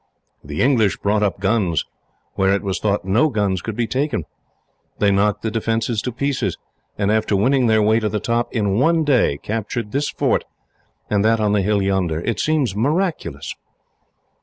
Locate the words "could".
3.61-3.75